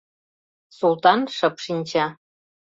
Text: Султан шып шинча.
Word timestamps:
Султан 0.77 1.19
шып 1.35 1.55
шинча. 1.63 2.05